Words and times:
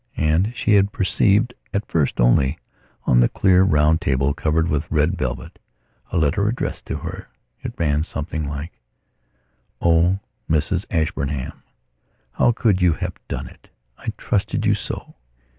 And 0.17 0.51
she 0.55 0.73
had 0.73 0.91
perceived 0.91 1.53
at 1.75 1.85
first 1.85 2.19
only, 2.19 2.57
on 3.03 3.19
the 3.19 3.29
clear, 3.29 3.61
round 3.61 4.01
table 4.01 4.33
covered 4.33 4.67
with 4.67 4.89
red 4.89 5.15
velvet, 5.15 5.59
a 6.11 6.17
letter 6.17 6.47
addressed 6.47 6.87
to 6.87 6.95
her. 6.97 7.27
It 7.61 7.75
ran 7.77 8.03
something 8.03 8.49
like: 8.49 8.79
"Oh, 9.79 10.17
Mrs 10.49 10.87
Ashburnham, 10.89 11.61
how 12.31 12.51
could 12.51 12.81
you 12.81 12.93
have 12.93 13.13
done 13.27 13.45
it? 13.45 13.69
I 13.95 14.07
trusted 14.17 14.65
you 14.65 14.73
so. 14.73 15.17